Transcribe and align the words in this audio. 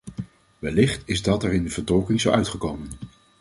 Wellicht 0.59 1.01
is 1.05 1.21
dat 1.21 1.43
er 1.43 1.53
in 1.53 1.63
de 1.63 1.69
vertolking 1.69 2.21
zo 2.21 2.29
uitgekomen. 2.31 2.89